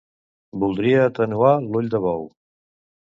Voldria 0.63 1.03
atenuar 1.09 1.53
l'ull 1.67 1.93
de 1.97 2.01
bou. 2.07 2.27